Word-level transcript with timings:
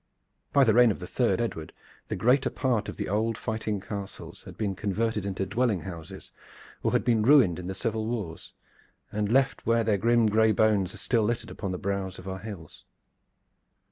By 0.51 0.63
the 0.63 0.73
reign 0.73 0.89
of 0.89 0.97
the 0.97 1.05
third 1.05 1.39
Edward 1.39 1.73
the 2.07 2.15
greater 2.15 2.49
part 2.49 2.89
of 2.89 2.97
the 2.97 3.07
old 3.07 3.37
fighting 3.37 3.79
castles 3.79 4.41
had 4.45 4.57
been 4.57 4.73
converted 4.73 5.25
into 5.27 5.45
dwelling 5.45 5.81
houses 5.81 6.31
or 6.81 6.93
had 6.93 7.03
been 7.05 7.21
ruined 7.21 7.59
in 7.59 7.67
the 7.67 7.75
civil 7.75 8.07
wars, 8.07 8.53
and 9.11 9.31
left 9.31 9.63
where 9.67 9.83
their 9.83 9.99
grim 9.99 10.25
gray 10.25 10.53
bones 10.53 10.95
are 10.95 10.97
still 10.97 11.21
littered 11.21 11.51
upon 11.51 11.71
the 11.71 11.77
brows 11.77 12.17
of 12.17 12.27
our 12.27 12.39
hills. 12.39 12.83